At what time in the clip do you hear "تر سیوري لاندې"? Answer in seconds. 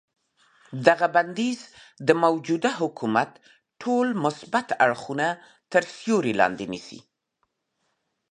5.71-6.65